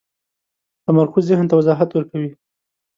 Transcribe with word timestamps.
تمرکز 0.85 1.23
ذهن 1.29 1.45
ته 1.49 1.53
وضاحت 1.59 1.89
ورکوي. 1.93 2.31